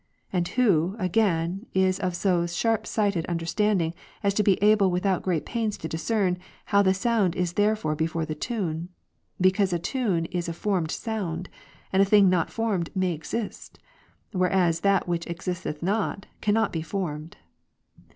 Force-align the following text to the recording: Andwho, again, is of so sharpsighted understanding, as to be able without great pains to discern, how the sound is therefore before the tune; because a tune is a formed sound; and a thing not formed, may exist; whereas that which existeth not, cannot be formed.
Andwho, 0.33 0.99
again, 0.99 1.67
is 1.75 1.99
of 1.99 2.15
so 2.15 2.47
sharpsighted 2.47 3.23
understanding, 3.27 3.93
as 4.23 4.33
to 4.33 4.41
be 4.41 4.57
able 4.59 4.89
without 4.89 5.21
great 5.21 5.45
pains 5.45 5.77
to 5.77 5.87
discern, 5.87 6.39
how 6.65 6.81
the 6.81 6.95
sound 6.95 7.35
is 7.35 7.53
therefore 7.53 7.95
before 7.95 8.25
the 8.25 8.33
tune; 8.33 8.89
because 9.39 9.71
a 9.71 9.77
tune 9.77 10.25
is 10.31 10.49
a 10.49 10.53
formed 10.53 10.89
sound; 10.89 11.49
and 11.93 12.01
a 12.01 12.05
thing 12.05 12.31
not 12.31 12.49
formed, 12.49 12.89
may 12.95 13.13
exist; 13.13 13.77
whereas 14.31 14.79
that 14.79 15.07
which 15.07 15.27
existeth 15.27 15.83
not, 15.83 16.25
cannot 16.41 16.73
be 16.73 16.81
formed. 16.81 17.37